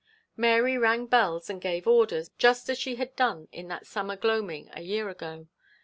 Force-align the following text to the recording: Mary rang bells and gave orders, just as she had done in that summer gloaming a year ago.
Mary 0.35 0.79
rang 0.79 1.05
bells 1.05 1.47
and 1.47 1.61
gave 1.61 1.85
orders, 1.85 2.31
just 2.39 2.71
as 2.71 2.79
she 2.79 2.95
had 2.95 3.15
done 3.15 3.47
in 3.51 3.67
that 3.67 3.85
summer 3.85 4.15
gloaming 4.15 4.67
a 4.73 4.81
year 4.81 5.09
ago. 5.09 5.47